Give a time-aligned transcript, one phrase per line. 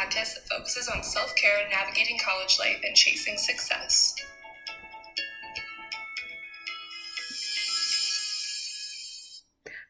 [0.00, 4.14] podcast that focuses on self care, navigating college life, and chasing success.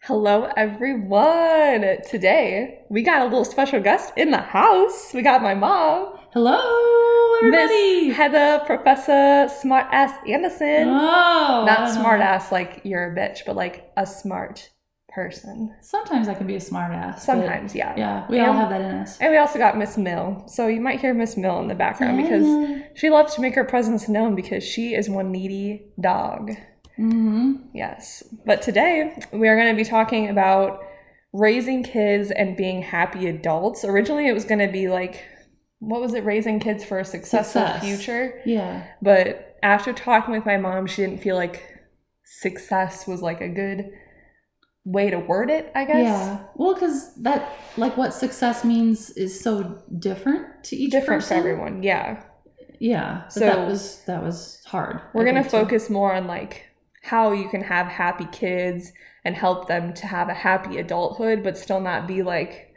[0.03, 1.85] Hello, everyone.
[2.09, 5.13] Today we got a little special guest in the house.
[5.15, 8.09] We got my mom, Hello, everybody.
[8.09, 10.89] Miss Heather Professor Smartass Anderson.
[10.89, 12.03] oh, Not don't know.
[12.03, 14.71] smartass like you're a bitch, but like a smart
[15.11, 15.75] person.
[15.83, 17.25] Sometimes I can be a smart ass.
[17.25, 17.95] Sometimes, yeah.
[17.97, 19.19] Yeah, we all have that in us.
[19.21, 20.45] And we also got Miss Mill.
[20.47, 22.23] So you might hear Miss Mill in the background Yeah.
[22.39, 26.53] because she loves to make her presence known because she is one needy dog.
[26.97, 28.23] hmm Yes.
[28.47, 30.81] But today we are going to be talking about
[31.33, 33.85] raising kids and being happy adults.
[33.85, 35.25] Originally it was going to be like,
[35.79, 36.25] what was it?
[36.25, 37.83] Raising kids for a successful Success.
[37.85, 38.41] future.
[38.45, 38.87] Yeah.
[39.01, 41.63] But after talking with my mom, she didn't feel like
[42.25, 43.91] success was like a good
[44.85, 45.97] way to word it, I guess.
[46.05, 46.45] Yeah.
[46.55, 51.37] Well, because that, like, what success means is so different to each Different person.
[51.43, 51.83] for everyone.
[51.83, 52.23] Yeah.
[52.79, 53.29] Yeah.
[53.29, 55.01] So- that was that was hard.
[55.13, 55.59] We're I going to think, too.
[55.77, 56.65] focus more on like
[57.03, 58.93] how you can have happy kids
[59.25, 62.69] and help them to have a happy adulthood, but still not be like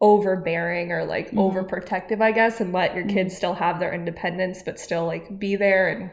[0.00, 1.38] overbearing or like Mhm.
[1.52, 5.56] overprotective, I guess, and let your kids still have their independence, but still like be
[5.56, 6.10] there and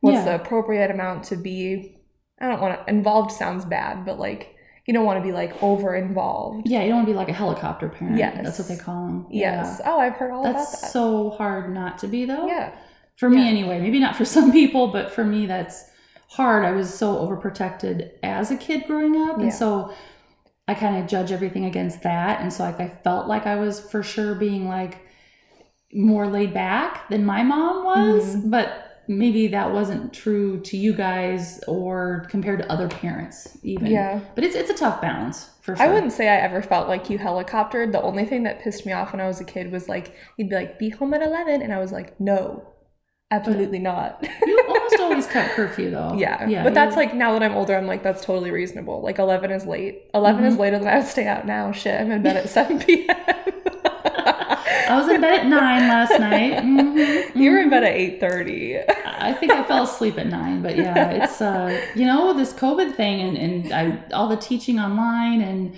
[0.00, 0.24] what's Yeah.
[0.24, 1.98] the appropriate amount to be.
[2.40, 4.54] I don't want to, involved sounds bad, but like
[4.86, 6.68] you don't want to be like over involved.
[6.68, 8.18] Yeah, you don't want to be like a helicopter parent.
[8.18, 8.40] Yes.
[8.44, 9.26] That's what they call them.
[9.30, 9.80] Yes.
[9.84, 10.80] Oh, I've heard all That's about that.
[10.82, 12.46] That's so hard not to be, though.
[12.46, 12.72] yeah.
[13.16, 13.48] for me Yeah.
[13.48, 15.84] anyway maybe not for some people but for me that's
[16.28, 19.44] hard i was so overprotected as a kid growing up Yeah.
[19.44, 19.92] and so
[20.68, 23.80] i kind of judge everything against that and so like i felt like i was
[23.80, 24.98] for sure being like
[25.94, 28.50] more laid back than my mom was Mhm.
[28.50, 34.20] but maybe that wasn't true to you guys or compared to other parents even Yeah.
[34.34, 37.10] but it's it's a tough balance for sure I wouldn't say I ever felt like
[37.10, 37.92] you helicoptered.
[37.92, 40.48] The only thing that pissed me off when I was a kid was like, you'd
[40.48, 41.60] be like, be home at 11.
[41.60, 42.68] And I was like, no,
[43.32, 44.24] absolutely not.
[44.46, 46.46] you almost always kept curfew though yeah.
[46.48, 49.02] yeah But that's like, now that I'm older, I'm like, that's totally reasonable.
[49.02, 50.02] Like, 11 is late.
[50.14, 50.58] 11 is Mhm.
[50.58, 51.72] later than I would stay out now.
[51.72, 53.16] Shit, I'm in bed at 7 p.m.
[54.88, 57.70] i was in bed at nine last night Mhm, You were in mhm.
[57.70, 58.84] bed at 8.30.
[59.28, 62.94] I think I fell asleep at nine, but yeah, it's uh, you know this COVID
[62.94, 63.82] thing and and I,
[64.16, 65.74] all the teaching online and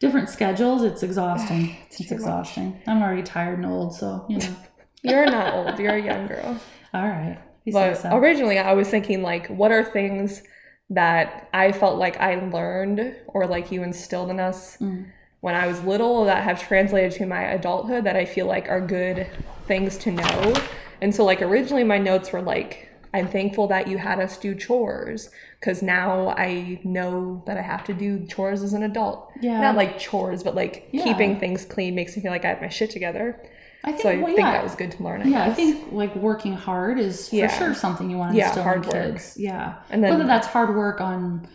[0.00, 0.82] different schedules.
[0.82, 1.76] It's exhausting.
[1.86, 2.20] It's It's, too much.
[2.20, 2.68] exhausting.
[2.86, 4.54] I'm already tired and old, so you know.
[5.02, 5.78] You're not old.
[5.78, 6.50] You're a young girl.
[6.94, 7.38] All right.
[7.66, 8.08] But so.
[8.16, 10.42] originally, I was thinking, like, what are things
[10.90, 13.00] that I felt like I learned
[13.34, 15.06] or like you instilled in us Mm.
[15.42, 18.80] When I was little that have translated to my adulthood that I feel like are
[18.80, 19.26] good
[19.66, 20.54] things to know.
[21.00, 24.54] And so, like, originally, my notes were like, I'm thankful that you had us do
[24.54, 29.32] chores because now I know that I have to do chores as an adult.
[29.40, 29.60] Yeah.
[29.60, 31.02] Not like chores, but like Yeah.
[31.04, 33.38] keeping things clean makes me feel like I have my shit together.
[33.84, 34.52] I think, So I well, think yeah.
[34.52, 35.22] that was good to learn.
[35.22, 37.48] I yeah, I think like working hard is for Yeah.
[37.58, 38.92] sure something you want to Yeah, instill hard in work.
[38.92, 39.36] kids.
[39.36, 39.74] Yeah.
[39.90, 41.46] And then Whether that's hard work on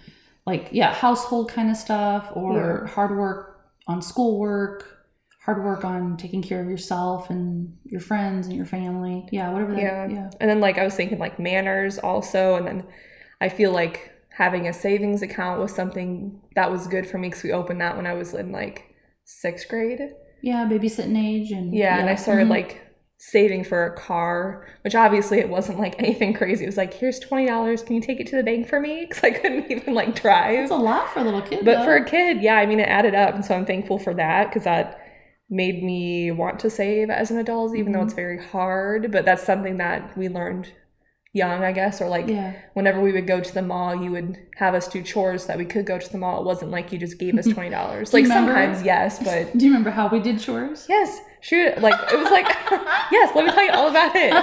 [0.46, 3.57] like yeah, household kind of stuff or hard work
[3.88, 5.06] on schoolwork,
[5.46, 9.28] hard work on taking care of yourself and your friends and your family.
[9.32, 10.08] Yeah, whatever that Yeah.
[10.08, 10.30] yeah.
[10.40, 12.88] And then like I was thinking like manners also and then
[13.42, 17.44] I feel like having a savings account was something that was good for me because
[17.44, 18.94] we opened that when I was in like
[19.26, 20.02] sixth grade.
[20.42, 22.52] Yeah, babysitting age and Yeah, and I started mhm.
[22.52, 22.82] like
[23.20, 26.64] saving for a car, which obviously it wasn't like anything crazy.
[26.64, 27.82] It was like, here's twenty dollars.
[27.82, 29.06] Can you take it to the bank for me?
[29.10, 30.60] Because I couldn't even like drive.
[30.60, 31.66] it's a lot for a little kid.
[31.66, 31.86] But though.
[31.86, 34.50] for a kid, yeah, I mean, it added up, and so I'm thankful for that
[34.50, 35.00] because that
[35.50, 38.06] made me want to save as an adult, even though Mhm.
[38.06, 39.12] it's very hard.
[39.12, 40.72] But that's something that we learned
[41.38, 44.38] young, I guess, or like yeah, whenever we would go to the mall, you would
[44.56, 46.42] have us do chores that we could go to the mall.
[46.42, 48.14] It wasn't like you just gave us twenty dollars.
[48.14, 48.54] Like remember?
[48.54, 50.86] sometimes, yes, but do you remember how we did chores?
[50.90, 52.48] yes, shoot, like it was like
[53.12, 53.36] yes.
[53.36, 54.34] Let me tell you all about it.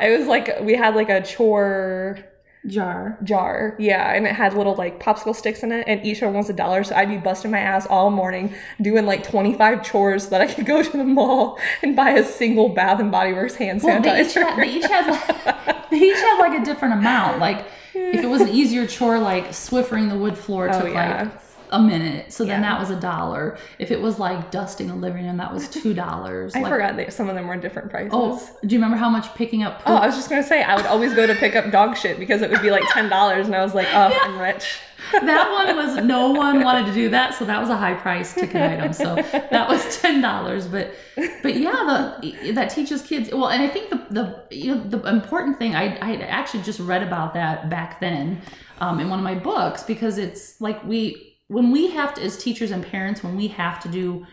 [0.00, 2.18] It was like we had like a chore
[2.66, 3.16] Jar.
[3.22, 3.74] jar.
[3.78, 6.52] Yeah, and it had little like popsicle sticks in it, and each one was a
[6.52, 6.84] dollar.
[6.84, 10.46] So I'd be busting my ass all morning doing like 25 chores so that I
[10.46, 14.00] could go to the mall and buy a single Bath and Body Works hand Well,
[14.02, 14.42] they each sanitizer.
[14.42, 17.38] had, they each had like, they each had like a different amount.
[17.38, 17.64] Like
[17.94, 21.22] if it was an easier chore, like Swiffering the wood floor Oh, took yeah.
[21.22, 22.70] like a minute, so then Yeah.
[22.70, 23.56] that was a dollar.
[23.78, 26.54] If it was like dusting the living room, that was two dollars.
[26.54, 28.10] I like, forgot that some of them were different prices.
[28.12, 29.78] Oh, do you remember how much picking up?
[29.78, 29.88] Poop?
[29.90, 32.18] Oh, I was just gonna say I would always go to pick up dog shit
[32.18, 34.78] because it would be like ten dollars, and I was like, oh, I'm rich.
[35.12, 38.34] that one was no one wanted to do that, so that was a high price
[38.34, 38.92] ticket item.
[38.92, 40.66] So that was ten dollars.
[40.68, 40.94] But
[41.42, 43.30] but yeah, the that teaches kids.
[43.32, 46.80] Well, and I think the the you know the important thing I I actually just
[46.80, 48.42] read about that back then
[48.80, 52.36] um, in one of my books because it's like we when we have to as
[52.38, 54.24] teachers and parents when we have to do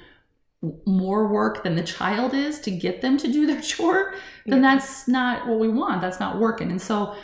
[0.85, 4.13] more work than the child is to get them to do their chore,
[4.45, 4.75] then Yeah.
[4.75, 6.01] that's not what we want.
[6.01, 6.69] That's not working.
[6.69, 7.15] And so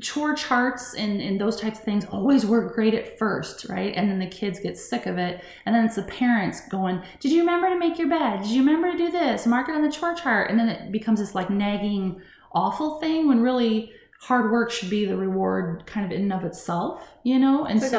[0.00, 3.92] chore charts and, and those types of things always work great at first, right?
[3.94, 5.44] And then the kids get sick of it.
[5.66, 8.42] And then it's the parents going, Did you remember to make your bed?
[8.42, 9.46] Did you remember to do this?
[9.46, 10.50] Mark it on the chore chart.
[10.50, 12.20] And then it becomes this like nagging,
[12.52, 16.44] awful thing when really hard work should be the reward kind of in and of
[16.44, 17.66] itself, you know?
[17.66, 17.98] And so.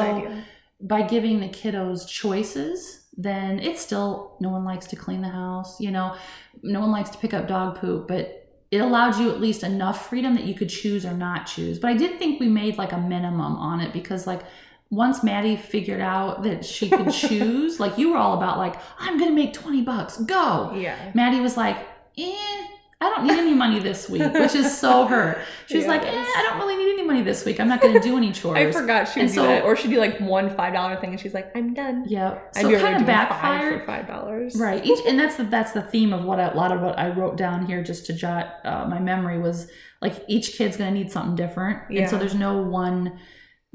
[0.84, 5.80] By giving the kiddos choices, then it's still no one likes to clean the house,
[5.80, 6.14] you know,
[6.62, 10.08] no one likes to pick up dog poop, but it allowed you at least enough
[10.08, 11.78] freedom that you could choose or not choose.
[11.78, 14.42] But I did think we made like a minimum on it because like
[14.90, 19.18] once Maddie figured out that she could choose, like you were all about like, I'm
[19.18, 20.72] gonna make 20 bucks, go.
[20.74, 21.12] Yeah.
[21.14, 21.78] Maddie was like,
[22.18, 22.66] eh,
[23.04, 25.40] I don't need any money this week, which is so her.
[25.66, 26.10] She was Yeah, like, eh.
[26.10, 27.60] I don't really need any money this week.
[27.60, 28.58] I'm not gonna do any chores.
[28.58, 31.20] I forgot she would so- that, or she'd do like one five dollar thing, and
[31.20, 32.38] she's like, "I'm done." Yeah.
[32.56, 33.80] I'd So over kind of backfired.
[33.80, 34.56] for five dollars.
[34.56, 34.84] Right.
[34.84, 37.10] Each, and that's the that's the theme of what I, a lot of what I
[37.10, 39.70] wrote down here just to jot uh, my memory was
[40.02, 43.18] like each kid's going to need something different, and so there's no one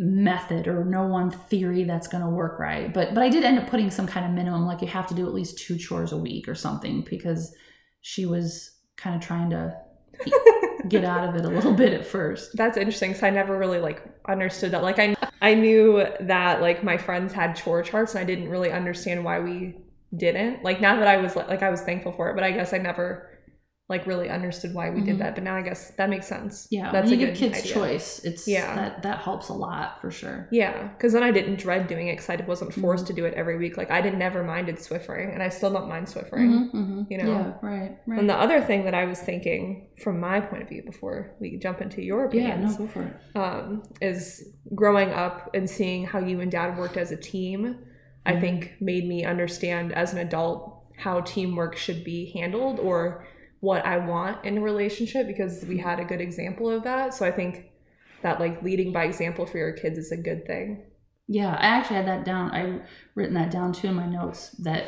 [0.01, 2.93] method or no one theory that's going to work right.
[2.93, 5.13] But but I did end up putting some kind of minimum, like you have to
[5.13, 7.53] do at least two chores a week or something, because
[8.01, 9.75] she was kind of trying to
[10.87, 12.55] get out of it a little bit at first.
[12.55, 14.83] That's interesting because I never really like understood that.
[14.83, 18.71] Like I I knew that like my friends had chore charts, and I didn't really
[18.71, 19.75] understand why we
[20.15, 20.63] didn't.
[20.63, 22.77] Like now that I was like I was thankful for it, but I guess I
[22.77, 23.29] never
[23.89, 25.05] like really understood why we Mhm.
[25.05, 25.33] did that.
[25.33, 26.67] But now I guess that makes sense.
[26.69, 27.73] Yeah, that's when a you good give kids idea.
[27.73, 28.75] choice, it's Yeah.
[28.75, 30.47] that that helps a lot for sure.
[30.51, 33.15] Yeah, because then I didn't dread doing it because I wasn't forced Mm-hmm.
[33.15, 33.77] to do it every week.
[33.77, 36.69] Like I did never minded Swiffering, and I still don't mind Swiffering.
[36.71, 37.05] Mhm, mhm.
[37.09, 37.31] you know?
[37.31, 37.53] Yeah.
[37.67, 37.97] Right.
[38.05, 38.19] Right.
[38.19, 41.57] And the other thing that I was thinking from my point of view before we
[41.57, 42.55] jump into your yeah.
[42.57, 43.13] No, go for it.
[43.35, 47.75] um, is growing up and seeing how you and dad worked as a team,
[48.25, 48.39] I Mhm.
[48.41, 53.25] think made me understand as an adult how teamwork should be handled or
[53.59, 57.13] what I want in a relationship because we had a good example of that.
[57.13, 57.65] So I think
[58.21, 60.83] that like leading by example for your kids is a good thing.
[61.27, 62.51] Yeah, I actually had that down.
[62.51, 62.81] I
[63.15, 64.49] written that down too in my notes.
[64.59, 64.85] That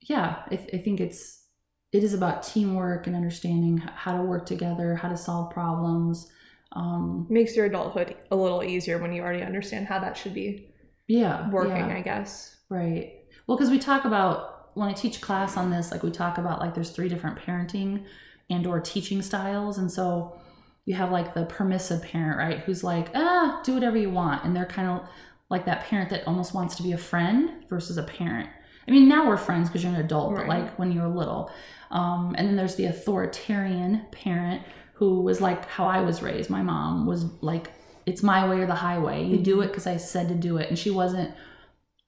[0.00, 1.44] yeah, I, I think it's
[1.92, 6.30] it is about teamwork and understanding how to work together, how to solve problems.
[6.72, 10.72] Um, makes your adulthood a little easier when you already understand how that should be
[11.06, 12.56] yeah, working, yeah, I guess.
[12.70, 13.12] right.
[13.46, 16.60] Well, because we talk about when I teach class on this, like we talk about
[16.60, 18.04] like there's three different parenting
[18.50, 20.38] and or teaching styles, and so
[20.84, 24.54] you have like the permissive parent, right, who's like, ah, do whatever you want, and
[24.54, 25.08] they're kind of
[25.50, 28.48] like that parent that almost wants to be a friend versus a parent.
[28.88, 31.52] I mean, now we're friends because you're an adult, but like when you were little.
[31.90, 34.62] Um, and then there's the authoritarian parent
[34.94, 36.50] who was like how I was raised.
[36.50, 37.70] My mom was like,
[38.06, 39.24] it's my way or the highway.
[39.24, 40.68] You do it because I said to do it.
[40.68, 41.32] And she wasn't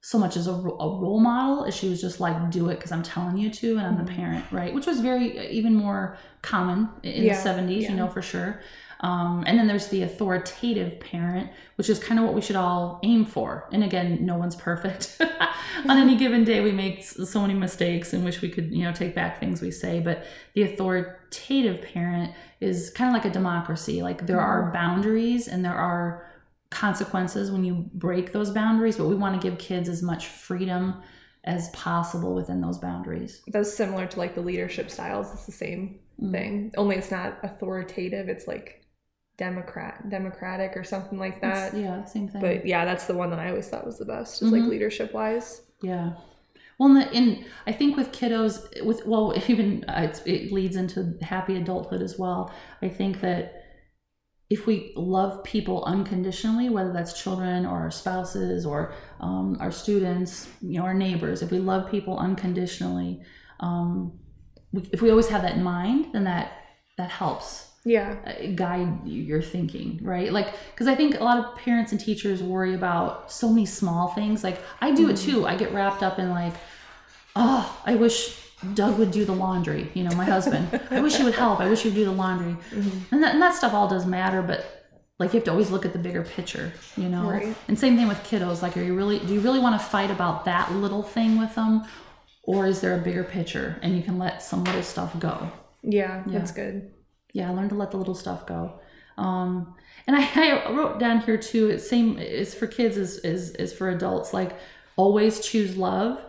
[0.07, 2.93] so much as a, a role model as she was just like, do it because
[2.93, 4.17] I'm telling you to, and I'm the Mhm.
[4.17, 4.75] parent, right?
[4.75, 7.91] Which was very, even more common in Yeah, the 70s, yeah.
[7.91, 8.61] you know, for sure.
[9.01, 13.01] Um, and then there's the authoritative parent, which is kind of what we should all
[13.03, 13.67] aim for.
[13.73, 15.17] And again, no one's perfect.
[15.89, 18.93] On any given day, we make so many mistakes and wish we could, you know,
[18.93, 20.01] take back things we say.
[20.01, 24.03] But the authoritative parent is kind of like a democracy.
[24.03, 26.27] Like there are boundaries and there are
[26.75, 31.01] consequences when you break those boundaries, but we want to give kids as much freedom
[31.45, 33.43] as possible within those boundaries.
[33.47, 35.33] That's similar to like the leadership styles.
[35.33, 36.31] It's the same Mm.
[36.33, 36.73] thing.
[36.77, 38.29] Only it's not authoritative.
[38.29, 38.81] It's like
[39.37, 41.77] democrat democratic or something like It's- that.
[41.79, 42.41] yeah, same thing.
[42.41, 44.41] But yeah, that's the one that I always thought was the best.
[44.43, 45.63] Is like leadership wise.
[45.83, 46.13] Yeah.
[46.79, 51.57] Well, in, I think with kiddos, with well, even uh, it's, it leads into happy
[51.57, 52.53] adulthood as well.
[52.83, 53.64] I think that
[54.51, 60.49] if we love people unconditionally, whether that's children or our spouses or um, our students,
[60.61, 63.23] you know, our neighbors, if we love people unconditionally,
[63.61, 64.13] um,
[64.73, 66.53] we, if we always have that in mind, then that
[66.99, 68.17] that helps Yeah.
[68.27, 70.33] uh, guide your thinking, right?
[70.33, 74.09] Like, because I think a lot of parents and teachers worry about so many small
[74.09, 74.45] things.
[74.45, 75.47] Like, I do it too.
[75.47, 76.55] I get wrapped up in like,
[77.35, 78.39] oh, I wish
[78.75, 79.91] Doug would do the laundry.
[79.95, 80.81] You know, my husband.
[80.91, 81.61] I wish he would help.
[81.61, 82.57] I wish he would do the laundry.
[83.11, 84.65] And that, and that stuff all does matter, but
[85.19, 87.29] like you have to always look at the bigger picture, you know.
[87.31, 87.55] Right.
[87.69, 88.63] And same thing with kiddos.
[88.63, 89.19] Like, are you really?
[89.21, 91.85] Do you really want to fight about that little thing with them,
[92.43, 95.51] or is there a bigger picture and you can let some little stuff go?
[95.83, 96.39] Yeah, Yeah.
[96.39, 96.93] that's good.
[97.33, 98.81] yeah, learn to let the little stuff go.
[99.17, 99.75] Um,
[100.07, 101.69] and I, I wrote down here too.
[101.69, 104.33] It's same is for kids as is is for adults.
[104.35, 104.53] Like
[104.97, 106.21] always choose love,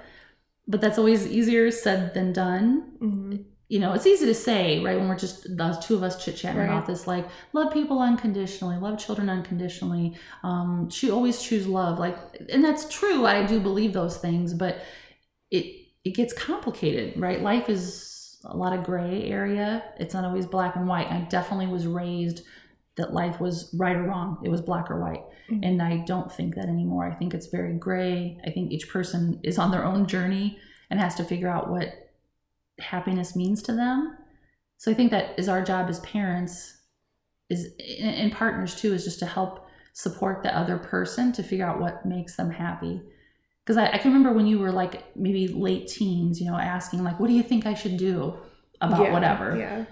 [0.68, 2.94] but that's always easier said than done.
[3.00, 3.36] hmm
[3.68, 4.98] You know, it's easy to say, right?
[4.98, 6.70] When we're just the two of us chit chatting Right.
[6.70, 10.16] about this, like love people unconditionally, love children unconditionally.
[10.44, 12.18] Um, cho- always choose love, like,
[12.54, 13.26] and that's true.
[13.26, 14.82] I do believe those things, but
[15.52, 15.66] it
[16.04, 17.42] it gets complicated, right?
[17.42, 19.84] Life is a lot of gray area.
[20.00, 21.12] It's not always black and white.
[21.12, 22.44] I definitely was raised
[22.98, 24.38] that life was right or wrong.
[24.44, 25.24] It was black or white.
[25.50, 25.60] Mhm.
[25.64, 27.06] And I don't think that anymore.
[27.06, 28.40] I think it's very gray.
[28.46, 30.58] I think each person is on their own journey
[30.90, 31.94] and has to figure out what
[32.80, 34.18] happiness means to them.
[34.78, 36.82] So I think that is our job as parents
[37.50, 41.66] is and and partners too is just to help support the other person to figure
[41.66, 43.02] out what makes them happy.
[43.64, 47.04] Because I, I can remember when you were like maybe late teens, you know, asking
[47.04, 48.34] like, "What do you think I should do
[48.82, 49.86] about Yeah, whatever?" Yeah.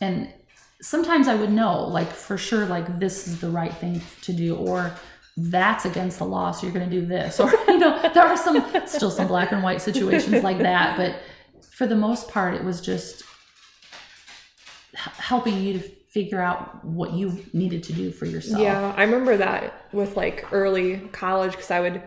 [0.00, 0.32] and
[0.80, 4.56] sometimes i would know like for sure like this is the right thing to do
[4.56, 4.92] or
[5.36, 8.36] that's against the law so you're going to do this or you know there are
[8.36, 11.16] some still some black and white situations like that but
[11.70, 13.22] for the most part it was just
[14.94, 15.80] helping you to
[16.16, 20.50] figure out what you needed to do for yourself Yeah, I remember that with like
[20.50, 22.02] early college because I would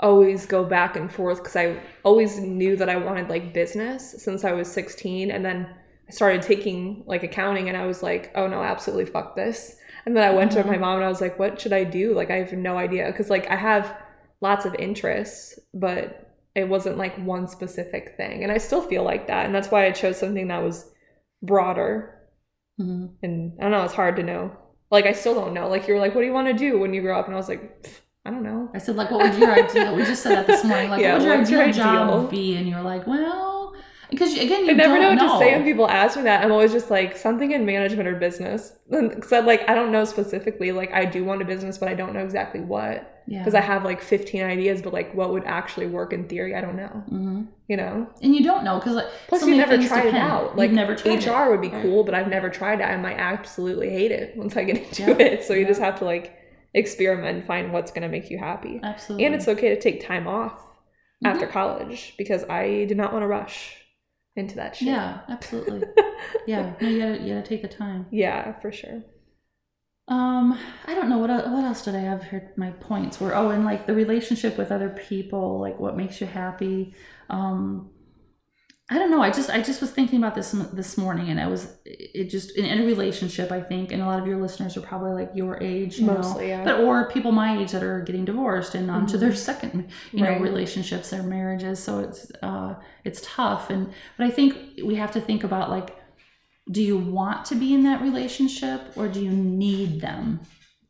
[0.00, 4.44] always go back and forth because I always knew that I wanted like business since
[4.44, 5.30] I was 16.
[5.30, 5.68] And then
[6.08, 9.76] I started taking like accounting and I was like, oh no, absolutely fuck this.
[10.06, 12.12] And then I went to my mom and I was like, what should I do?
[12.14, 13.96] Like, I have no idea because like I have
[14.42, 18.42] lots of interests, but it wasn't like one specific thing.
[18.42, 19.46] And I still feel like that.
[19.46, 20.90] And that's why I chose something that was
[21.42, 22.10] broader
[22.80, 23.10] Mhm.
[23.22, 24.50] and I don't know, it's hard to know.
[24.90, 25.68] Like I still don't know.
[25.68, 27.26] Like you were like, what do you want to do when you grow up?
[27.26, 27.88] And I was like,
[28.26, 28.70] I don't know.
[28.74, 31.12] i said like what would your ideal we just said that this morning like Yeah,
[31.18, 33.53] what would your what's your ideal job be and you're like well
[34.10, 36.44] because again you I never know what know to say when people ask me that.
[36.44, 38.72] I'm always just like something in management or business.
[38.90, 40.72] Because I like I don't know specifically.
[40.72, 43.22] Like I do want a business, but I don't know exactly what.
[43.26, 46.54] yeah Because I have like 15 ideas, but like what would actually work in theory,
[46.54, 46.88] I don't know.
[47.08, 48.06] hmm You know.
[48.22, 50.16] and you don't know because like Plus, so you never tried it depend.
[50.32, 50.48] out.
[50.50, 51.50] You've Like never tried HR it.
[51.50, 51.82] would be Right.
[51.82, 52.84] cool, but I've never tried it.
[52.84, 55.26] I might absolutely hate it once I get into Yeah.
[55.26, 55.44] it.
[55.44, 55.68] So you Yeah.
[55.68, 56.36] just have to like
[56.74, 58.80] experiment and find what's gonna make you happy.
[58.82, 59.24] Absolutely.
[59.26, 60.52] And it's okay to take time off
[61.22, 61.30] Mhm.
[61.30, 63.76] after college because I did not want to rush
[64.36, 64.88] into that shit.
[64.88, 65.82] Yeah, absolutely.
[66.46, 68.06] yeah, no, you gotta, you gotta take the time.
[68.10, 69.02] Yeah, for sure.
[70.06, 72.52] Um, I don't know what el- what else did I have here.
[72.56, 76.26] My points were oh, and like the relationship with other people, like what makes you
[76.26, 76.94] happy.
[77.30, 77.90] Um,
[78.90, 79.22] I don't know.
[79.22, 82.54] I just I just was thinking about this this morning, and I was it just
[82.58, 83.50] in, in a relationship.
[83.50, 86.38] I think, and a lot of your listeners are probably like your age, you know,
[86.38, 86.64] yeah.
[86.64, 89.20] but or people my age that are getting divorced and on to Mhm.
[89.20, 91.82] their second, you know, relationships, their marriages.
[91.82, 92.74] So it's uh
[93.04, 95.96] it's tough, and but I think we have to think about like
[96.70, 100.40] do you want to be in that relationship or do you need them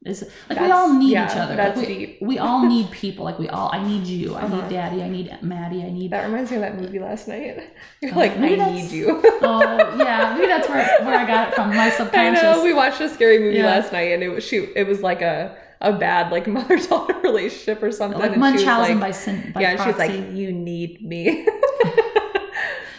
[0.04, 2.18] is like we all need yeah, each other that's like, we, deep.
[2.20, 4.56] we all need people like we all i need you i Uh-huh.
[4.60, 7.70] need daddy i need maddie i need That reminds me of that movie last night.
[8.02, 9.22] You're Oh, like, I need you.
[9.42, 12.42] oh yeah maybe that's where, where i got it from my subconscious.
[12.44, 12.62] I know.
[12.62, 13.66] We watched a scary movie Yeah.
[13.66, 14.56] last night, and it was she.
[14.76, 18.18] It was like a a bad like mother daughter relationship or something.
[18.20, 21.46] like and munchausen like, by, sin, by yeah, and she was like, you need me.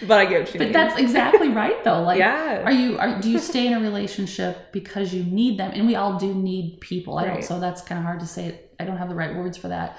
[0.08, 0.74] But I get what you but mean.
[0.74, 2.62] that's exactly right though like yeah.
[2.64, 5.96] are you are do you stay in a relationship because you need them and we
[5.96, 7.44] all do need people i don't Right.
[7.44, 9.98] so that's kind of hard to say i don't have the right words for that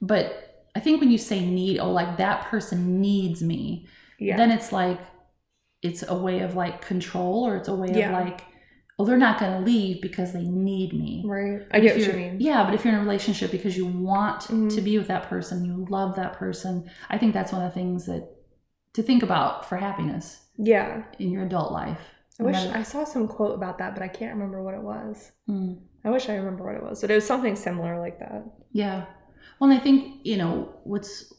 [0.00, 3.86] but i think when you say need oh like that person needs me
[4.18, 4.36] yeah.
[4.36, 5.00] then it's like
[5.82, 8.08] it's a way of like control or it's a way Yeah.
[8.18, 8.42] of like
[8.98, 11.62] oh they're not going to leave because they need me right.
[11.70, 12.36] I get what you mean.
[12.40, 14.74] yeah but if you're in a relationship because you want Mhm.
[14.74, 17.74] to be with that person you love that person i think that's one of the
[17.78, 18.26] things that
[18.96, 21.04] to think about for happiness Yeah.
[21.18, 22.00] in your adult life
[22.38, 25.32] I wish I saw some quote about that, but I can't remember what it was.
[25.46, 25.74] Hmm.
[26.04, 28.44] I wish I remember what it was, but it was something similar like that.
[28.72, 29.06] Yeah.
[29.58, 31.32] Well, and I think, you know, what's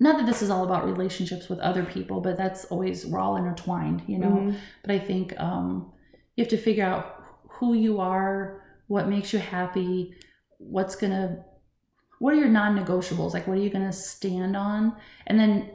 [0.00, 3.36] not that this is all about relationships with other people, but that's always, we're all
[3.36, 4.30] intertwined, you know.
[4.30, 4.56] Mhm.
[4.82, 5.92] But I think um,
[6.34, 10.14] you have to figure out who you are, what makes you happy,
[10.58, 11.44] what's going to,
[12.18, 13.34] what are your non negotiables?
[13.34, 14.96] Like, what are you going to stand on?
[15.28, 15.70] And then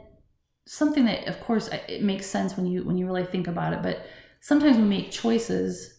[0.72, 3.82] something that, of course, it makes sense when you when you really think about it,
[3.82, 4.06] but
[4.40, 5.98] sometimes we make choices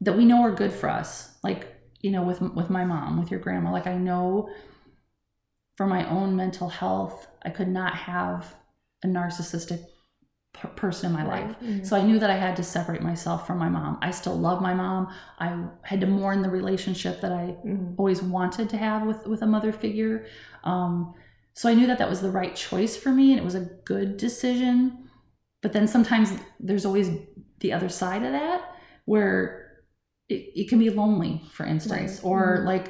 [0.00, 1.36] that we know are good for us.
[1.44, 1.68] Like,
[2.00, 4.50] you know, with with my mom, with your grandma, like I know
[5.76, 8.52] for my own mental health, I could not have
[9.04, 9.80] a narcissistic
[10.54, 11.54] p- person in my life.
[11.62, 11.86] Mhm.
[11.86, 13.98] So I knew that I had to separate myself from my mom.
[14.02, 15.06] I still love my mom.
[15.38, 17.94] I had to mourn the relationship that I Mhm.
[17.96, 20.24] always wanted to have with with a mother figure.
[20.64, 21.14] Um,
[21.58, 23.68] so I knew that that was the right choice for me, and it was a
[23.84, 25.08] good decision.
[25.62, 27.10] But then sometimes there's always
[27.60, 28.60] the other side of that
[29.06, 29.82] where
[30.28, 32.24] it, it can be lonely, for instance, Right.
[32.30, 32.66] or Mhm.
[32.66, 32.86] like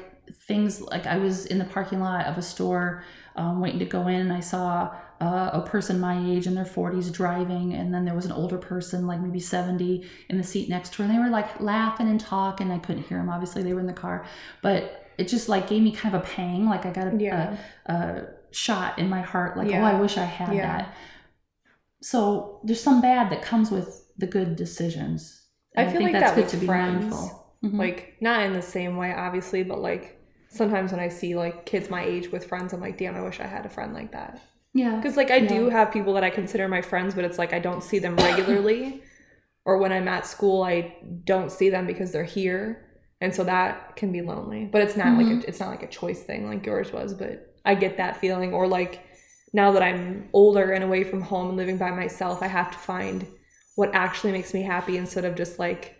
[0.47, 3.03] things like I was in the parking lot of a store
[3.35, 6.65] um, waiting to go in, and I saw uh, a person my age in their
[6.65, 10.69] 40s driving, and then there was an older person, like maybe 70, in the seat
[10.69, 12.71] next to her, and they were like laughing and talking.
[12.71, 14.25] I couldn't hear them, obviously, they were in the car,
[14.61, 16.65] but it just like gave me kind of a pang.
[16.65, 17.57] Like I got a, Yeah.
[17.87, 19.81] a, a shot in my heart like, Yeah.
[19.81, 20.61] oh, I wish I had Yeah.
[20.77, 20.93] that.
[22.01, 25.47] So there's some bad that comes with the good decisions.
[25.75, 27.05] I And feel like that's that with friends.
[27.09, 27.55] mindful.
[27.63, 27.77] Mhm.
[27.77, 30.17] Like not in the same way, obviously, but like
[30.49, 33.39] sometimes when I see like kids my age with friends, I'm like, damn, I wish
[33.39, 34.39] I had a friend like that.
[34.73, 37.53] yeah, Because like I do have people that I consider my friends, but it's like
[37.53, 39.03] I don't see them regularly,
[39.65, 42.85] or when I'm at school, I don't see them because they're here,
[43.19, 44.65] and so that can be lonely.
[44.71, 45.43] But it's not like Mhm.
[45.43, 47.13] a, it's not like a choice thing like yours was.
[47.13, 48.93] But I get that feeling, or like
[49.53, 52.77] now that I'm older and away from home and living by myself, I have to
[52.77, 53.27] find
[53.75, 55.95] what actually makes me happy instead of just like.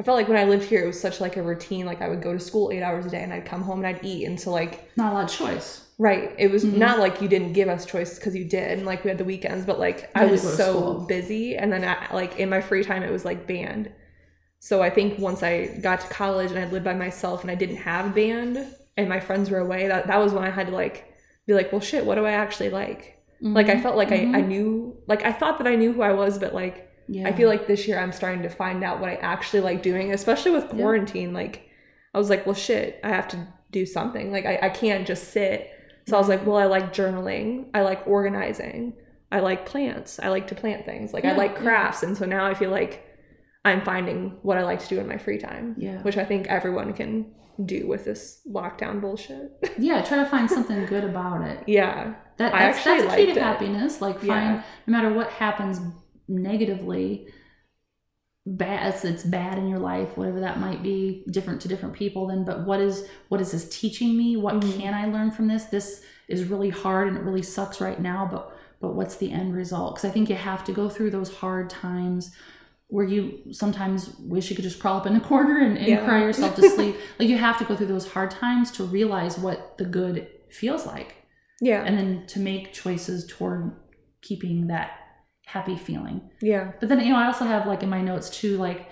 [0.00, 1.84] I felt like when I lived here, it was such like a routine.
[1.90, 3.86] Like I would go to school eight hours a day, and I'd come home and
[3.90, 5.68] I'd eat, and so like not a lot of choice.
[5.98, 6.30] Right.
[6.38, 6.74] It was Mhm.
[6.84, 9.24] not like you didn't give us choices because you did, and like we had the
[9.24, 11.06] weekends, but like I to was so school.
[11.08, 13.90] busy, and then I, like in my free time, it was like band.
[14.60, 17.56] So I think once I got to college and I lived by myself and I
[17.56, 18.64] didn't have band,
[18.96, 21.04] and my friends were away, that that was when I had to like
[21.48, 23.16] be like, well, shit, what do I actually like?
[23.40, 23.82] Like I Mhm.
[23.82, 24.34] felt like Mhm.
[24.34, 27.26] I I knew, like I thought that I knew who I was, but like yeah.
[27.26, 30.12] I feel like this year I'm starting to find out what I actually like doing,
[30.12, 30.76] especially with Yeah.
[30.76, 31.32] quarantine.
[31.32, 31.62] Like,
[32.14, 33.38] I was like, well, shit, I have to
[33.70, 34.30] do something.
[34.30, 35.70] Like, I, I can't just sit.
[36.06, 37.66] So I was like, well, I like journaling.
[37.72, 38.92] I like organizing.
[39.32, 40.18] I like plants.
[40.22, 41.14] I like to plant things.
[41.14, 41.60] Like, I Yeah, like yeah.
[41.62, 42.02] crafts.
[42.02, 43.04] And so now I feel like
[43.64, 46.02] I'm finding what I like to do in my free time, Yeah.
[46.02, 47.26] which I think everyone can
[47.64, 49.52] do with this lockdown bullshit.
[49.78, 51.64] yeah, try to find something good about it.
[51.66, 52.14] yeah.
[52.36, 53.36] That, that's, that's a key to it.
[53.38, 54.00] happiness.
[54.00, 54.62] Like, find Yeah.
[54.86, 55.80] no matter what happens
[56.28, 57.26] negatively,
[58.46, 62.28] bad it's, it's bad in your life, whatever that might be, different to different people.
[62.28, 64.36] Then, but what is what is this teaching me?
[64.36, 64.78] What Mhm.
[64.80, 65.64] can I learn from this?
[65.64, 68.28] This is really hard and it really sucks right now.
[68.30, 69.96] But but what's the end result?
[69.96, 72.34] Because I think you have to go through those hard times
[72.88, 76.04] where you sometimes wish you could just crawl up in a corner and, and Yeah.
[76.04, 76.96] cry yourself to sleep.
[77.18, 80.86] like you have to go through those hard times to realize what the good feels
[80.86, 81.14] like
[81.60, 81.82] Yeah.
[81.84, 83.72] and then to make choices toward
[84.22, 84.90] keeping that
[85.46, 86.30] happy feeling.
[86.40, 86.72] yeah.
[86.80, 88.88] But then you know, I also have like in my notes too, like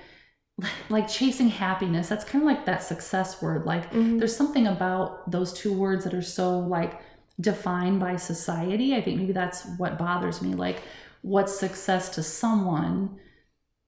[0.91, 2.09] like chasing happiness.
[2.09, 3.67] That's kind of like that success word.
[3.67, 4.19] Like Mhm.
[4.19, 6.99] there's something about those two words that are so like
[7.41, 8.95] defined by society.
[8.95, 10.55] I think maybe that's what bothers me.
[10.55, 10.83] Like
[11.23, 13.19] what's success to someone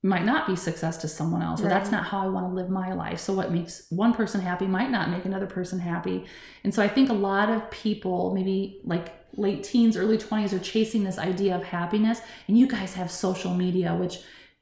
[0.01, 2.69] might not be success to someone else, or that's not how I want to live
[2.69, 3.19] my life.
[3.19, 6.25] So what makes one person happy might not make another person happy.
[6.63, 10.59] And so I think a lot of people, maybe like late teens, early 20s, are
[10.59, 12.21] chasing this idea of happiness.
[12.47, 14.19] And you guys have social media, which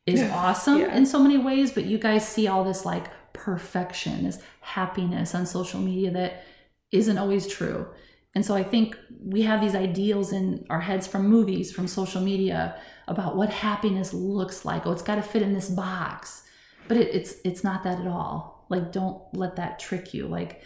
[0.08, 0.36] is Yeah.
[0.36, 0.95] awesome Yeah.
[0.95, 5.45] in so many ways, but you guys see all this like perfection, this happiness on
[5.45, 6.43] social media that
[6.91, 7.86] isn't always true.
[8.35, 12.21] And so I think we have these ideals in our heads from movies, from social
[12.21, 14.85] media about what happiness looks like.
[14.85, 16.43] Oh, it's got to fit in this box.
[16.87, 18.65] But it, it's it's not that at all.
[18.69, 20.27] Like don't let that trick you.
[20.27, 20.61] Like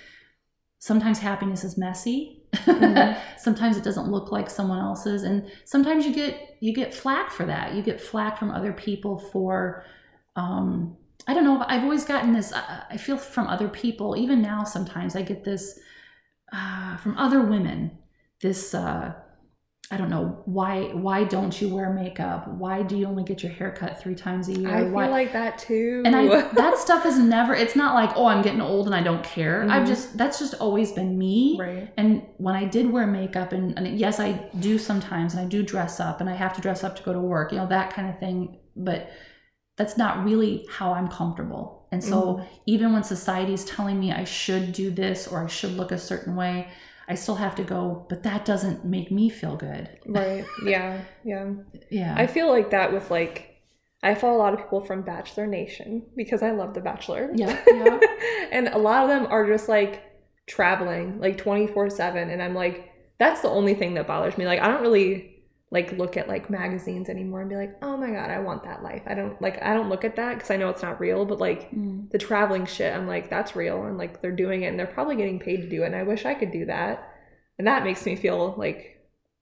[0.80, 2.44] sometimes happiness is messy.
[2.54, 3.18] Mhm.
[3.38, 7.46] sometimes it doesn't look like someone else's and sometimes you get you get flack for
[7.46, 7.74] that.
[7.74, 9.84] You get flack from other people for
[10.36, 10.98] um
[11.28, 11.64] I don't know.
[11.68, 12.52] I've always gotten this.
[12.52, 14.18] I feel from other people.
[14.18, 15.80] Even now, sometimes I get this
[16.52, 17.92] uh, from other women.
[18.42, 19.14] This uh,
[19.94, 20.84] I don't know why.
[20.94, 22.48] Why don't you wear makeup?
[22.48, 24.70] Why do you only get your hair cut three times a year?
[24.74, 26.02] I feel like that too.
[26.06, 27.54] and I that stuff is never.
[27.54, 29.68] It's not like oh I'm getting old and I don't care.
[29.70, 29.88] I've Mhm.
[29.88, 31.58] just that's just always been me.
[31.60, 31.92] right.
[31.98, 35.62] And when I did wear makeup, and, and yes, I do sometimes, and I do
[35.62, 37.94] dress up, and I have to dress up to go to work, you know, that
[37.94, 38.58] kind of thing.
[38.78, 39.10] But
[39.78, 41.88] that's not really how I'm comfortable.
[41.92, 42.46] And so, Mhm.
[42.66, 45.98] even when society is telling me I should do this or I should look a
[45.98, 46.68] certain way,
[47.08, 49.90] I still have to go, but that doesn't make me feel good.
[50.06, 50.46] Right.
[50.66, 51.00] Yeah.
[51.24, 51.52] Yeah.
[51.90, 52.14] Yeah.
[52.18, 53.48] I feel like that with like
[54.04, 57.32] I follow a lot of people from Bachelor Nation because I love The Bachelor.
[57.36, 57.58] yeah.
[57.68, 58.00] Yeah.
[58.52, 60.02] and a lot of them are just like
[60.48, 64.46] traveling like 24/7 and I'm like that's the only thing that bothers me.
[64.48, 65.31] Like I don't really
[65.72, 68.84] like look at like magazines anymore and be like, "Oh my god, I want that
[68.84, 71.26] life." I don't like I don't look at that cuz I know it's not real,
[71.26, 72.10] but like Mm.
[72.12, 75.16] the traveling shit, I'm like that's real and like they're doing it and they're probably
[75.16, 77.08] getting paid to do it and I wish I could do that.
[77.58, 78.98] And that makes me feel like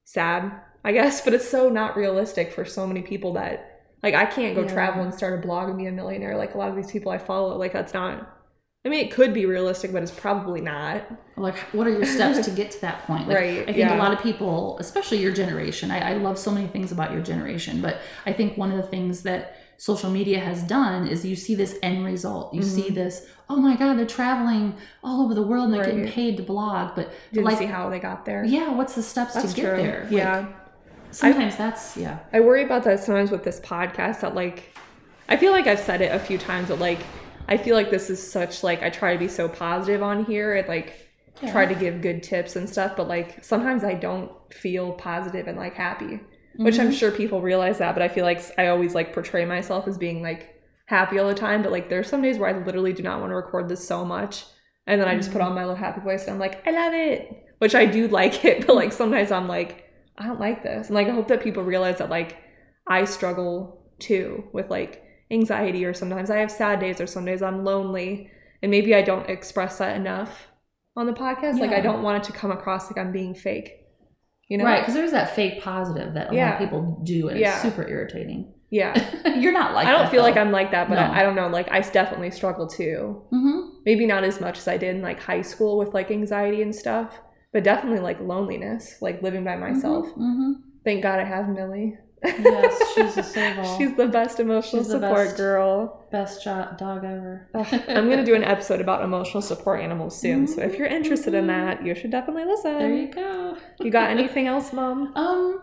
[0.06, 0.52] sad,
[0.84, 3.66] I guess, but it's so not realistic for so many people that
[4.04, 4.74] like I can't go Yeah.
[4.74, 7.12] travel and start a blog and be a millionaire like a lot of these people
[7.12, 7.58] I follow.
[7.58, 8.39] Like that's not
[8.86, 11.04] I mean, it could be realistic, but it's probably not.
[11.36, 13.96] like what are your steps to get to that point like, Right, i think yeah.
[13.96, 17.22] a lot of people especially your generation I, I love so many things about your
[17.22, 21.38] generation but i think one of the things that social media has done is you
[21.38, 22.96] see this end result you see Mhm.
[22.96, 26.44] this oh my god they're traveling all over the world and they're getting paid to
[26.44, 28.44] blog but Didn't like see how they got there.
[28.44, 29.78] yeah what's the steps that's to get true.
[29.82, 30.48] there Like, yeah.
[31.12, 34.76] sometimes that's yeah I worry about that sometimes with this podcast that like
[35.30, 37.00] I feel like I've said it a few times, but like
[37.50, 40.56] I feel like this is such like I try to be so positive on here.
[40.56, 40.94] It like
[41.42, 41.52] Yeah.
[41.52, 45.58] try to give good tips and stuff, but like sometimes I don't feel positive and
[45.58, 46.20] like happy,
[46.58, 47.00] which I'm Mhm.
[47.00, 50.22] sure people realize that, but I feel like I always like portray myself as being
[50.22, 53.20] like happy all the time, but like there's some days where I literally do not
[53.20, 54.46] want to record this so much.
[54.86, 56.94] And then I just put on my little happy voice and I'm like, I love
[56.94, 59.86] it, which I do like it, but like sometimes I'm like,
[60.18, 60.88] I don't like this.
[60.88, 62.38] And like I hope that people realize that like
[62.86, 67.42] I struggle too with like anxiety or sometimes I have sad days or some days
[67.42, 68.30] I'm lonely
[68.62, 70.48] and maybe I don't express that enough
[70.96, 71.60] on the podcast.
[71.60, 73.76] Like I don't want it to come across like I'm being fake.
[74.48, 74.66] You know?
[74.66, 77.54] Right, because there's that fake positive that a lot of people do, and Yeah.
[77.54, 78.52] it's super irritating.
[78.72, 78.94] Yeah.
[79.38, 80.38] You're not like I don't that, feel like.
[80.38, 81.02] I'm like that, but No.
[81.02, 81.48] I, I don't know.
[81.48, 83.22] Like I definitely struggle too.
[83.32, 83.70] Mhm.
[83.86, 86.74] Maybe not as much as I did in like high school with like anxiety and
[86.76, 87.20] stuff,
[87.54, 90.08] but definitely like loneliness, like living by myself.
[90.16, 90.56] Mhm.
[90.84, 91.98] Thank God I have Millie.
[92.24, 93.24] Yes, she's a.
[93.78, 95.38] She's the best emotional the support best.
[95.38, 96.06] girl.
[96.12, 97.50] best jo- dog ever.
[97.54, 100.48] I'm gonna do an episode about emotional support animals soon.
[100.48, 102.78] So if you're interested in that, you should definitely listen.
[102.78, 103.58] There you go.
[103.80, 105.14] You got anything else, Mom?
[105.16, 105.62] Um,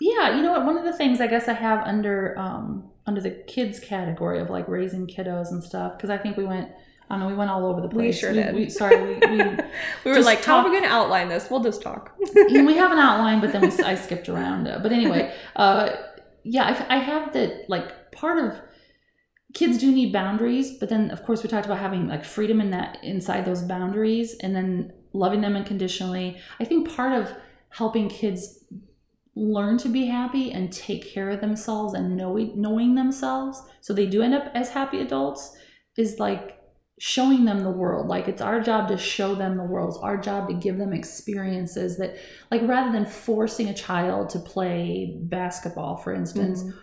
[0.00, 0.64] yeah, you know what?
[0.66, 4.50] One of the things I guess I have under um under the kids category of
[4.50, 6.70] like raising kiddos and stuff because I think we went.
[7.12, 7.26] I know.
[7.26, 8.14] We went all over the place.
[8.16, 8.54] We sure did.
[8.54, 9.36] We, sorry, we, we
[10.04, 11.50] We were like, how are talk- we gonna outline this?
[11.50, 12.16] We'll just talk.
[12.34, 14.66] we have an outline, but then we, I skipped around.
[14.66, 15.90] Uh, but anyway, uh,
[16.42, 18.58] yeah, I, I have that like part of
[19.52, 22.70] kids do need boundaries, but then of course we talked about having like freedom in
[22.70, 26.38] that inside those boundaries, and then loving them unconditionally.
[26.58, 27.30] I think part of
[27.68, 28.64] helping kids
[29.34, 34.06] learn to be happy and take care of themselves and knowing knowing themselves, so they
[34.06, 35.54] do end up as happy adults,
[35.98, 36.58] is like
[37.04, 40.16] showing them the world like it's our job to show them the world it's our
[40.16, 42.14] job to give them experiences that
[42.52, 46.74] like rather than forcing a child to play basketball for instance Mhm.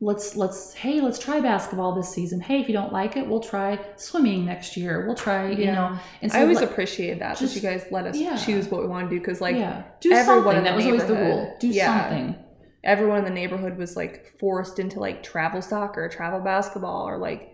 [0.00, 3.40] let's let's hey let's try basketball this season hey if you don't like it we'll
[3.40, 5.74] try swimming next year we'll try you Yeah.
[5.74, 8.36] know and I always appreciate that just- that you guys let us yeah.
[8.36, 11.04] choose what we want to do because like yeah do everyone something that was always
[11.04, 12.08] the rule do Yeah.
[12.08, 12.36] something
[12.84, 17.50] everyone in the neighborhood was like forced into like travel soccer, travel basketball, or like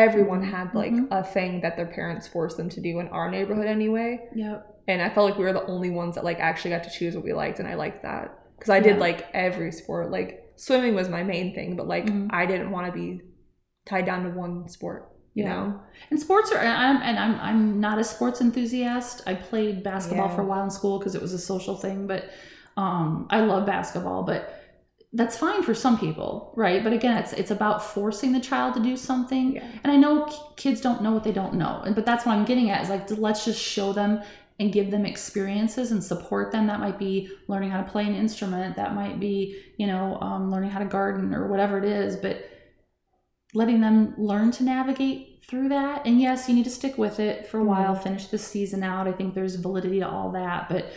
[0.00, 1.08] everyone had like Mhm.
[1.10, 4.20] a thing that their parents forced them to do in our neighborhood anyway.
[4.34, 6.90] yep And I felt like we were the only ones that like actually got to
[6.90, 10.10] choose what we liked, and I liked that because I did like every sport.
[10.10, 12.28] Like swimming was my main thing, but like Mhm.
[12.32, 13.20] I didn't want to be
[13.84, 15.10] tied down to one sport.
[15.34, 15.52] You Yeah.
[15.54, 15.80] know?
[16.10, 19.22] And sports are, and I'm, and I'm, I'm not a sports enthusiast.
[19.26, 20.34] I played basketball Yeah.
[20.36, 22.24] for a while in school because it was a social thing, but
[22.78, 24.22] um, I love basketball.
[24.22, 24.50] But
[25.12, 26.82] that's fine for some people, right?
[26.82, 29.54] But again, it's it's about forcing the child to do something.
[29.54, 29.64] Yeah.
[29.82, 32.36] And I know k- kids don't know what they don't know, and but that's what
[32.36, 34.22] I'm getting at is like let's just show them
[34.58, 36.66] and give them experiences and support them.
[36.66, 38.76] That might be learning how to play an instrument.
[38.76, 42.50] That might be you know um, learning how to garden or whatever it is, but
[43.54, 46.04] letting them learn to navigate through that.
[46.04, 49.06] And yes, you need to stick with it for a while, finish the season out.
[49.06, 50.92] I think there's validity to all that, but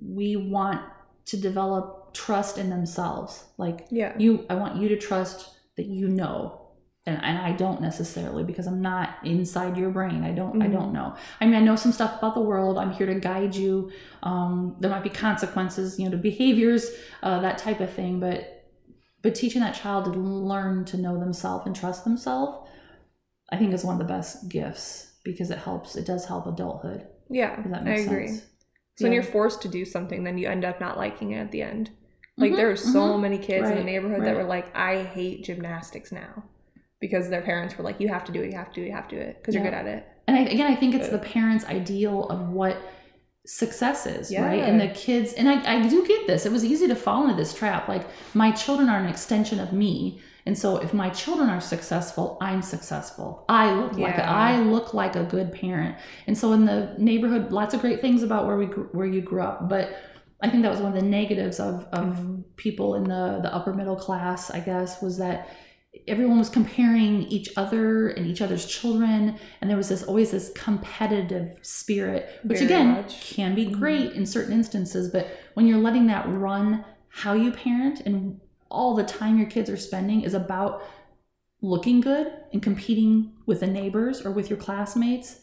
[0.00, 0.80] we want
[1.26, 3.44] to develop trust in themselves.
[3.58, 4.14] Like Yeah.
[4.18, 6.58] you, I want you to trust that you know.
[7.04, 10.22] And, and I don't necessarily because I'm not inside your brain.
[10.22, 10.72] I don't I Mhm.
[10.72, 11.14] don't know.
[11.40, 12.78] I mean I know some stuff about the world.
[12.78, 13.90] I'm here to guide you.
[14.22, 16.90] Um, there might be consequences, you know, to behaviors,
[17.22, 18.20] uh, that type of thing.
[18.20, 18.68] But
[19.22, 22.68] but teaching that child to learn to know themselves and trust themselves
[23.52, 27.06] i think is one of the best gifts because it helps it does help adulthood
[27.30, 27.54] Yeah.
[27.64, 28.26] I agree.
[28.28, 28.42] sense
[28.96, 31.50] So when you're forced to do something, then you end up not liking it at
[31.52, 31.90] the end.
[32.38, 33.20] Like Mhm, there are so mhm.
[33.20, 36.44] many kids in the Right, neighborhood that were like, I hate gymnastics now.
[37.00, 38.86] Because their parents were like, You have to do it, you have to do it,
[38.86, 40.06] you have to do it, because you're good at it.
[40.28, 42.76] and I, again i think it's the parents ideal of what
[43.44, 46.86] success is right and the kids and I, I do get this it was easy
[46.86, 50.76] to fall into this trap like my children are an extension of me and so
[50.76, 54.32] if my children are successful i'm successful i look like a, Yeah.
[54.32, 55.96] i look like a good parent
[56.28, 59.42] and so in the neighborhood lots of great things about where we where you grew
[59.42, 59.90] up but
[60.42, 62.44] i think that was one of the negatives of of Mhm.
[62.56, 65.48] people in the the upper middle class i guess was that
[66.08, 70.50] everyone was comparing each other and each other's children and there was this always this
[70.54, 73.34] competitive spirit which Very again much.
[73.34, 73.72] can be Mhm.
[73.78, 78.94] great in certain instances but when you're letting that run how you parent and all
[78.94, 80.82] the time your kids are spending is about
[81.60, 85.40] looking good and competing with the neighbors or with your classmates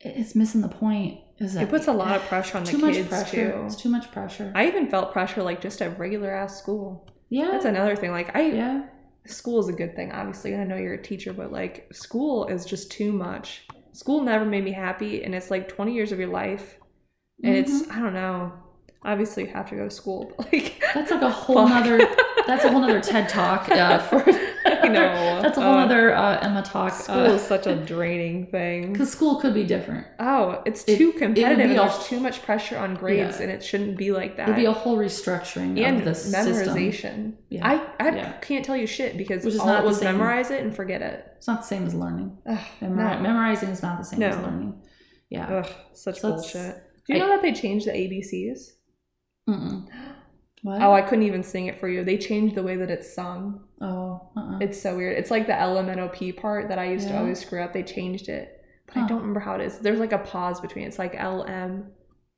[0.00, 3.08] it's missing the point It puts a lot of pressure on the too much kids
[3.08, 3.62] pressure too.
[3.66, 7.08] it's too much pressure I even felt pressure like just at regular ass school.
[7.30, 8.10] yeah That's another thing.
[8.12, 8.82] Like I yeah
[9.26, 12.46] school is a good thing, obviously, and I know you're a teacher, but like school
[12.46, 13.66] is just too much.
[13.92, 16.76] School never made me happy, and it's like 20 years of your life,
[17.44, 17.92] and it's Mm-hmm.
[17.92, 18.52] I don't know.
[19.04, 21.84] Obviously, you have to go to school, but like That's like a whole Fuck.
[21.84, 21.98] nother.
[22.46, 24.24] That's a whole nother TED talk uh, for
[24.84, 25.40] I know.
[25.42, 26.92] That's a whole Uh, other uh, Emma talk.
[26.92, 28.92] School is such a draining thing.
[28.92, 30.06] Because school could be different.
[30.18, 31.70] Oh, it's It- too it competitive.
[31.70, 33.42] a- There's too much pressure on grades, Yeah.
[33.44, 34.44] and it shouldn't be like that.
[34.48, 36.52] It'd be a whole restructuring and of the system.
[36.52, 37.32] memorization.
[37.50, 37.66] Yeah.
[37.68, 38.32] I I Yeah.
[38.40, 40.12] can't tell you shit because Which is all not it was same.
[40.16, 41.24] memorize it and forget it.
[41.36, 42.36] It's not the same as learning.
[42.46, 43.22] Ugh, Memori- no.
[43.22, 44.74] Memorizing is not the same as learning.
[45.30, 45.46] Yeah.
[45.58, 46.74] Ugh, such So bullshit.
[47.06, 48.60] Do you I- know that they changed the ABCs?
[50.64, 50.78] Mm-mm.
[50.78, 50.82] What?
[50.82, 52.04] Oh, I couldn't even sing it for you.
[52.04, 53.64] They changed the way that it's sung.
[53.80, 54.28] oh.
[54.36, 54.58] Uh-uh.
[54.60, 55.18] It's so weird.
[55.18, 57.72] It's like the LMNOP part that I used to always screw up.
[57.72, 59.78] They changed it, but I don't remember how it is.
[59.78, 60.86] There's like a pause between.
[60.86, 61.90] It's like L M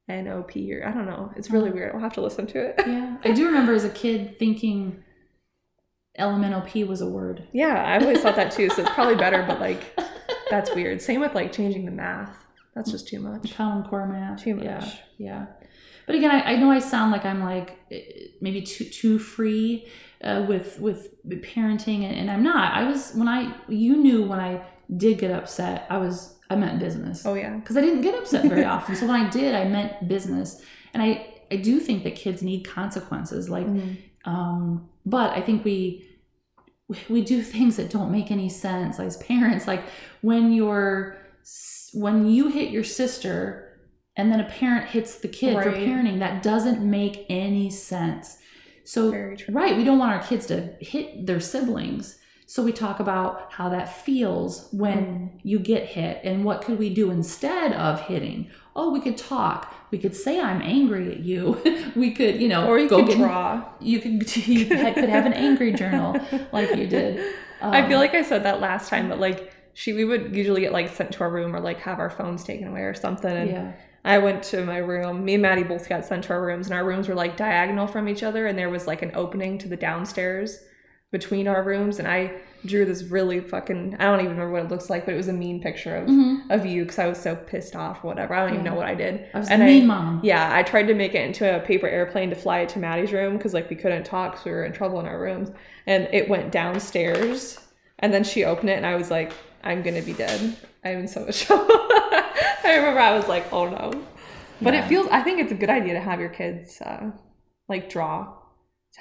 [0.08, 1.32] N O P or I don't know.
[1.36, 1.74] It's really Huh.
[1.76, 1.94] weird.
[1.94, 2.74] I'll have to listen to it.
[2.86, 3.16] yeah.
[3.24, 5.02] I do remember as a kid thinking
[6.18, 7.46] LMNOP was a word.
[7.52, 8.70] Yeah, I always thought that too.
[8.70, 9.98] So it's probably better, but like
[10.50, 11.02] that's weird.
[11.02, 12.36] Same with like changing the math.
[12.74, 13.54] That's just too much.
[13.54, 14.42] Common core math.
[14.42, 14.64] Too much.
[14.64, 14.88] Yeah.
[15.18, 15.46] yeah.
[16.06, 18.00] But again, I, I know I sound like I'm like eh,
[18.40, 19.86] maybe too too free
[20.22, 22.74] uh, with with parenting, and, and I'm not.
[22.74, 24.62] I was when I you knew when I
[24.96, 27.24] did get upset, I was I meant business.
[27.24, 27.56] Oh yeah.
[27.56, 28.94] because I didn't get upset very often.
[28.96, 30.62] So when I did, I meant business,
[30.92, 33.48] and I I do think that kids need consequences.
[33.48, 33.96] Like, Mhm.
[34.24, 36.06] um, but I think we
[37.08, 39.66] we do things that don't make any sense as parents.
[39.66, 39.82] Like
[40.20, 41.16] when you're
[41.94, 43.63] when you hit your sister,
[44.16, 48.38] and then a parent hits the kid for parenting, that doesn't make any sense.
[48.84, 49.10] So
[49.48, 49.76] Right.
[49.76, 52.18] We don't want our kids to hit their siblings.
[52.46, 55.30] So we talk about how that feels when Mm.
[55.42, 58.48] you get hit and what could we do instead of hitting?
[58.76, 59.72] Oh, we could talk.
[59.90, 61.58] We could say I'm angry at you.
[61.96, 63.64] we could, you know, Or you go could get draw.
[63.80, 66.20] you could you could have an angry journal
[66.52, 67.18] like you did.
[67.62, 70.60] I feel Um, like I said that last time, but like she, we would usually
[70.60, 73.34] get like sent to our room or like have our phones taken away or something.
[73.34, 73.72] And yeah.
[74.04, 75.24] I went to my room.
[75.24, 77.86] Me and Maddie both got sent to our rooms, and our rooms were like diagonal
[77.86, 80.58] from each other, and there was like an opening to the downstairs
[81.10, 81.98] between our rooms.
[82.00, 82.32] And I
[82.66, 85.28] drew this really fucking I don't even remember what it looks like, but it was
[85.28, 86.50] a mean picture of Mhm.
[86.50, 88.34] of you because I was so pissed off, or whatever.
[88.34, 89.24] I don't even know what I did.
[89.32, 90.20] I was And mean mom.
[90.24, 93.12] Yeah, I tried to make it into a paper airplane to fly it to Maddie's
[93.12, 95.50] room because like we couldn't talk, so we were in trouble in our rooms.
[95.86, 97.60] And it went downstairs,
[98.00, 100.56] and then she opened it, and I was like, "I'm gonna be dead.
[100.84, 101.68] I'm in so much trouble."
[102.64, 104.04] I remember I was like, "Oh no,"
[104.60, 104.84] but Yeah.
[104.84, 105.06] it feels.
[105.10, 107.10] I think it's a good idea to have your kids uh,
[107.68, 108.32] like draw.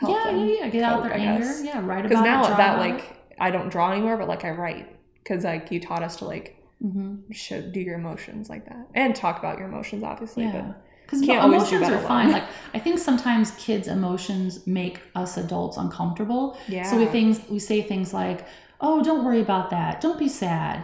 [0.01, 0.67] Yeah, yeah, yeah.
[0.69, 1.43] Get out their I anger.
[1.45, 1.63] guess.
[1.63, 4.51] Yeah, write Because now it, that about like I don't draw anymore, but like I
[4.51, 4.87] write
[5.23, 9.15] because like you taught us to like hmm show do your emotions like that and
[9.15, 10.43] talk about your emotions, obviously.
[10.43, 10.73] Yeah.
[11.05, 12.31] Because Can't always do emotions that are fine.
[12.37, 16.57] Like I think sometimes kids' emotions make us adults uncomfortable.
[16.67, 18.45] Yeah, So we things we say things like,
[18.81, 20.01] "Oh, don't worry about that.
[20.01, 20.83] Don't be sad,"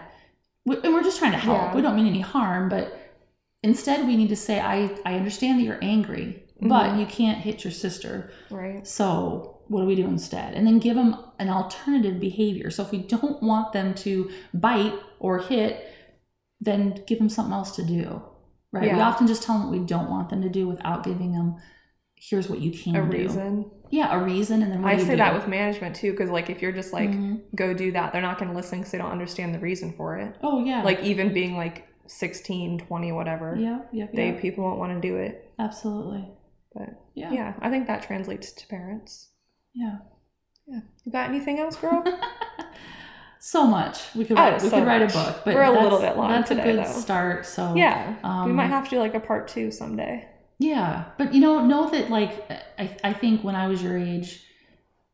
[0.65, 1.58] and we're just trying to help.
[1.62, 1.76] Yeah.
[1.76, 2.98] We don't mean any harm, but
[3.63, 7.00] instead we need to say, "I I understand that you're angry, but Mhm.
[7.00, 8.32] you can't hit your sister.
[8.50, 8.86] right.
[8.88, 12.69] So what do we do instead?" And then give them an alternative behavior.
[12.72, 15.86] So if we don't want them to bite or hit,
[16.62, 18.22] then give them something else to do.
[18.72, 18.93] Right?
[18.93, 21.56] We often just tell them what we don't want them to do without giving them.
[22.15, 23.17] Here's what you can A do.
[23.17, 23.72] reason.
[23.91, 25.17] Yeah, a reason, and then I say do?
[25.17, 27.41] that with management too, because like if you're just like Mhm.
[27.56, 30.17] go do that, they're not going to listen because they don't understand the reason for
[30.17, 30.36] it.
[30.43, 30.84] Oh yeah.
[30.84, 34.39] Like even being like 16, 20, whatever, yeah, yeah, they yeah.
[34.39, 35.52] people won't want to do it.
[35.60, 36.28] absolutely.
[36.73, 37.32] But Yeah.
[37.32, 37.54] yeah.
[37.62, 39.30] I think that translates to parents.
[39.73, 39.97] Yeah.
[40.67, 42.04] Yeah, you got anything else, girl?
[43.41, 44.13] So much.
[44.15, 45.13] We could Oh, write, we so could write a much.
[45.13, 46.91] book, but We're a little bit long That's today, a good though.
[46.91, 47.45] start.
[47.45, 50.28] So yeah, we um, might have to do like a part two someday.
[50.60, 54.43] Yeah, but you know, know that like I, I think when I was your age,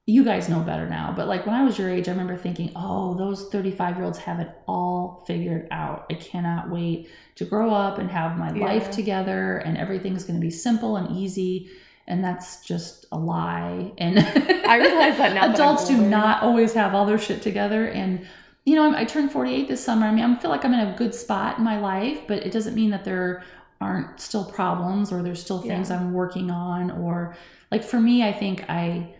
[0.08, 1.13] you guys know better now.
[1.15, 4.17] But like when I was your age, I remember thinking, oh, those thirty-five year olds
[4.19, 6.08] have it all figured out.
[6.12, 8.65] I cannot wait to grow up and have my Yeah.
[8.65, 11.69] life together, and everything's going to be simple and easy.
[12.08, 13.91] And that's just a lie.
[13.97, 14.19] And
[14.67, 17.88] I realize that now that adults do not always have all their shit together.
[17.88, 18.25] And
[18.63, 20.08] you know, I'm- I turned 48 this summer.
[20.08, 22.51] I mean, I feel like I'm in a good spot in my life, but it
[22.51, 23.43] doesn't mean that there
[23.81, 25.97] aren't still problems or there's still things Yeah.
[25.97, 26.91] I'm working on.
[26.91, 27.35] Or
[27.71, 29.15] like for me, I think I,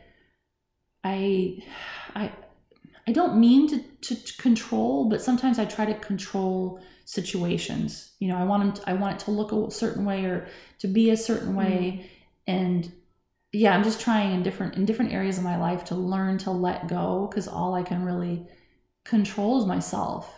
[1.04, 1.64] I,
[2.16, 2.32] I,
[3.08, 3.80] I don't mean to,
[4.16, 8.14] to, control, but sometimes I try to control situations.
[8.20, 10.48] You know, I want 'em to, I want it to look a certain way or
[10.80, 12.08] to be a certain way, mm-hmm.
[12.48, 12.92] and
[13.52, 16.52] yeah, I'm just trying in different in different areas of my life to learn to
[16.52, 18.48] let go because all I can really
[19.04, 20.34] control is myself.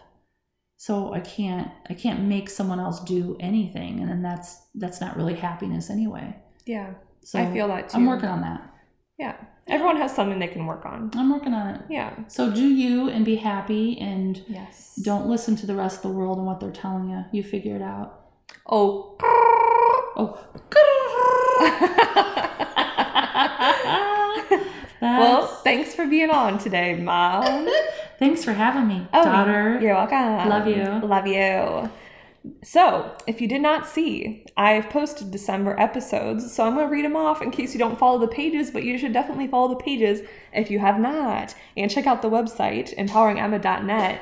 [0.79, 5.17] So I can't I can't make someone else do anything, and then that's that's not
[5.17, 6.35] really happiness anyway.
[6.65, 7.97] Yeah, So I feel that too.
[7.97, 8.61] I'm working on that.
[9.17, 9.35] Yeah,
[9.67, 11.09] everyone has something they can work on.
[11.15, 11.81] I'm working on it.
[11.89, 12.13] Yeah.
[12.27, 14.99] So do you and be happy and Yes.
[15.03, 17.23] don't listen to the rest of the world and what they're telling you.
[17.31, 18.21] You figure it out.
[18.69, 19.17] Oh.
[20.19, 20.39] Oh,
[25.01, 27.69] Well, thanks for being on today, Mom.
[28.19, 29.79] Thanks for having me, Oh, daughter.
[29.81, 30.49] You're welcome.
[30.49, 31.07] Love you.
[31.07, 31.89] Love you.
[32.63, 37.03] So, if you did not see, I've posted December episodes, so I'm going to read
[37.03, 39.83] them off in case you don't follow the pages, but you should definitely follow the
[39.83, 40.21] pages
[40.53, 41.53] if you have not.
[41.75, 44.21] And check out the website, empoweringemma.net.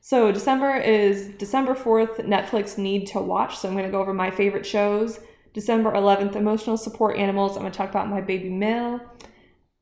[0.00, 3.56] So, December is December 4th, Netflix Need to Watch.
[3.56, 5.18] So, I'm going to go over my favorite shows.
[5.54, 7.56] December 11th, Emotional Support Animals.
[7.56, 9.00] I'm going to talk about my baby Mill.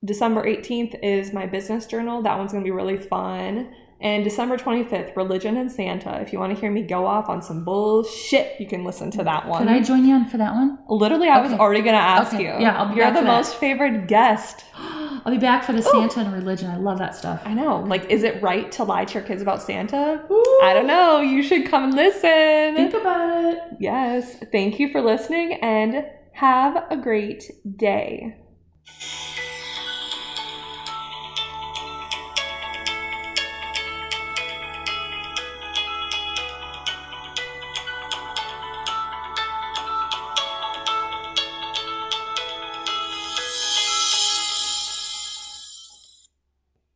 [0.05, 2.23] December 18th is my business journal.
[2.23, 3.73] That one's going to be really fun.
[4.01, 6.21] And December 25th, Religion and Santa.
[6.21, 9.23] If you want to hear me go off on some bullshit, you can listen to
[9.23, 9.61] that one.
[9.65, 10.77] Can I join you on for that one?
[10.88, 12.43] Literally, I was already going to ask Okay.
[12.43, 12.49] you.
[12.61, 14.65] Yeah, I'll be You're back the most favorite guest.
[14.75, 16.69] I'll be back for the Santa and religion.
[16.69, 17.43] I love that stuff.
[17.45, 17.77] I know.
[17.77, 20.27] Like, is it right to lie to your kids about Santa?
[20.65, 21.21] I don't know.
[21.21, 22.75] You should come and listen.
[22.75, 23.59] Think about it.
[23.79, 24.37] yes.
[24.51, 27.45] Thank you for listening and have a great
[27.77, 28.37] day.